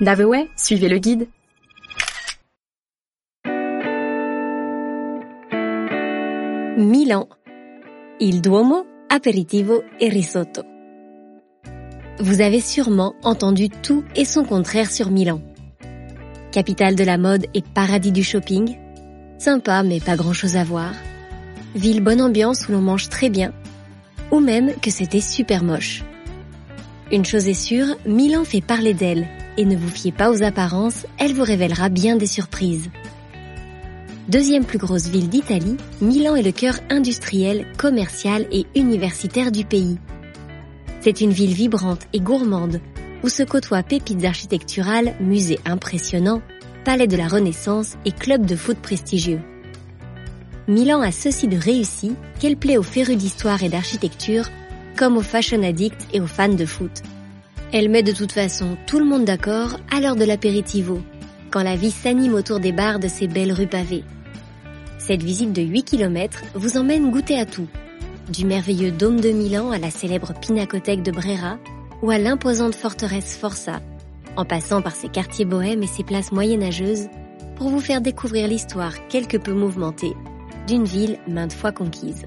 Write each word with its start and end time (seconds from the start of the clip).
Naveway, 0.00 0.48
suivez 0.56 0.88
le 0.88 0.96
guide. 0.96 1.28
Milan. 6.78 7.28
Il 8.18 8.40
Duomo, 8.40 8.86
aperitivo 9.10 9.82
et 10.00 10.08
risotto. 10.08 10.62
Vous 12.18 12.40
avez 12.40 12.60
sûrement 12.60 13.14
entendu 13.22 13.68
tout 13.68 14.02
et 14.16 14.24
son 14.24 14.42
contraire 14.42 14.90
sur 14.90 15.10
Milan. 15.10 15.42
Capitale 16.50 16.94
de 16.94 17.04
la 17.04 17.18
mode 17.18 17.44
et 17.52 17.60
paradis 17.62 18.12
du 18.12 18.24
shopping. 18.24 18.78
Sympa 19.38 19.82
mais 19.82 20.00
pas 20.00 20.16
grand 20.16 20.32
chose 20.32 20.56
à 20.56 20.64
voir. 20.64 20.94
Ville 21.74 22.02
bonne 22.02 22.22
ambiance 22.22 22.66
où 22.68 22.72
l'on 22.72 22.80
mange 22.80 23.10
très 23.10 23.28
bien. 23.28 23.52
Ou 24.30 24.40
même 24.40 24.72
que 24.80 24.90
c'était 24.90 25.20
super 25.20 25.62
moche. 25.62 26.04
Une 27.12 27.26
chose 27.26 27.48
est 27.48 27.54
sûre, 27.54 27.98
Milan 28.06 28.44
fait 28.44 28.62
parler 28.62 28.94
d'elle. 28.94 29.28
Et 29.60 29.66
ne 29.66 29.76
vous 29.76 29.90
fiez 29.90 30.10
pas 30.10 30.30
aux 30.30 30.42
apparences, 30.42 31.04
elle 31.18 31.34
vous 31.34 31.42
révélera 31.42 31.90
bien 31.90 32.16
des 32.16 32.24
surprises. 32.24 32.88
Deuxième 34.26 34.64
plus 34.64 34.78
grosse 34.78 35.08
ville 35.08 35.28
d'Italie, 35.28 35.76
Milan 36.00 36.34
est 36.34 36.42
le 36.42 36.50
cœur 36.50 36.76
industriel, 36.88 37.66
commercial 37.76 38.46
et 38.52 38.64
universitaire 38.74 39.52
du 39.52 39.66
pays. 39.66 39.98
C'est 41.02 41.20
une 41.20 41.32
ville 41.32 41.52
vibrante 41.52 42.06
et 42.14 42.20
gourmande, 42.20 42.80
où 43.22 43.28
se 43.28 43.42
côtoient 43.42 43.82
pépites 43.82 44.24
architecturales, 44.24 45.14
musées 45.20 45.60
impressionnants, 45.66 46.40
palais 46.86 47.06
de 47.06 47.18
la 47.18 47.28
Renaissance 47.28 47.98
et 48.06 48.12
clubs 48.12 48.46
de 48.46 48.56
foot 48.56 48.78
prestigieux. 48.78 49.40
Milan 50.68 51.02
a 51.02 51.12
ceci 51.12 51.48
de 51.48 51.58
réussi 51.58 52.14
qu'elle 52.38 52.56
plaît 52.56 52.78
aux 52.78 52.82
férus 52.82 53.18
d'histoire 53.18 53.62
et 53.62 53.68
d'architecture, 53.68 54.48
comme 54.96 55.18
aux 55.18 55.22
fashion 55.22 55.62
addicts 55.62 56.08
et 56.14 56.20
aux 56.22 56.26
fans 56.26 56.48
de 56.48 56.64
foot. 56.64 57.02
Elle 57.72 57.88
met 57.88 58.02
de 58.02 58.10
toute 58.10 58.32
façon 58.32 58.76
tout 58.86 58.98
le 58.98 59.04
monde 59.04 59.24
d'accord 59.24 59.78
à 59.92 60.00
l'heure 60.00 60.16
de 60.16 60.24
l'apéritivo, 60.24 61.00
quand 61.52 61.62
la 61.62 61.76
vie 61.76 61.92
s'anime 61.92 62.34
autour 62.34 62.58
des 62.58 62.72
bars 62.72 62.98
de 62.98 63.06
ces 63.06 63.28
belles 63.28 63.52
rues 63.52 63.68
pavées. 63.68 64.02
Cette 64.98 65.22
visite 65.22 65.52
de 65.52 65.62
8 65.62 65.84
km 65.84 66.42
vous 66.54 66.76
emmène 66.76 67.12
goûter 67.12 67.38
à 67.38 67.46
tout. 67.46 67.68
Du 68.28 68.44
merveilleux 68.44 68.90
dôme 68.90 69.20
de 69.20 69.30
Milan 69.30 69.70
à 69.70 69.78
la 69.78 69.90
célèbre 69.90 70.34
pinacothèque 70.40 71.04
de 71.04 71.12
Brera 71.12 71.58
ou 72.02 72.10
à 72.10 72.18
l'imposante 72.18 72.74
forteresse 72.74 73.36
Forza, 73.36 73.80
en 74.36 74.44
passant 74.44 74.82
par 74.82 74.96
ses 74.96 75.08
quartiers 75.08 75.44
bohèmes 75.44 75.84
et 75.84 75.88
ses 75.88 76.02
places 76.02 76.32
moyenâgeuses 76.32 77.06
pour 77.54 77.68
vous 77.68 77.80
faire 77.80 78.00
découvrir 78.00 78.48
l'histoire 78.48 79.06
quelque 79.06 79.36
peu 79.36 79.52
mouvementée 79.52 80.14
d'une 80.66 80.84
ville 80.84 81.18
maintes 81.28 81.52
fois 81.52 81.70
conquise. 81.70 82.26